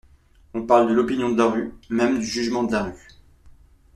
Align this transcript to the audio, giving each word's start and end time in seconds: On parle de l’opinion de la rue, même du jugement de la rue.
On 0.55 0.65
parle 0.65 0.87
de 0.89 0.93
l’opinion 0.93 1.29
de 1.31 1.37
la 1.37 1.45
rue, 1.45 1.75
même 1.91 2.17
du 2.17 2.25
jugement 2.25 2.63
de 2.63 2.71
la 2.71 2.83
rue. 2.85 3.07